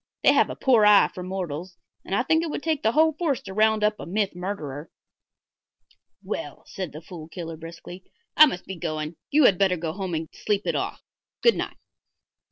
They 0.23 0.33
have 0.33 0.49
a 0.49 0.55
poor 0.55 0.83
eye 0.83 1.09
for 1.13 1.21
mortals, 1.21 1.77
and 2.03 2.15
I 2.15 2.23
think 2.23 2.41
it 2.41 2.49
would 2.49 2.63
take 2.63 2.81
the 2.81 2.93
whole 2.93 3.13
force 3.13 3.39
to 3.43 3.53
round 3.53 3.83
up 3.83 3.99
a 3.99 4.07
myth 4.07 4.33
murderer." 4.35 4.89
"Well," 6.23 6.63
said 6.65 6.91
the 6.91 7.03
Fool 7.03 7.27
Killer, 7.27 7.55
briskly, 7.55 8.05
"I 8.35 8.47
must 8.47 8.65
be 8.65 8.77
going. 8.79 9.17
You 9.29 9.43
had 9.43 9.59
better 9.59 9.77
go 9.77 9.91
home 9.93 10.15
and 10.15 10.27
sleep 10.33 10.63
it 10.65 10.73
off. 10.73 11.03
Good 11.43 11.53
night." 11.55 11.77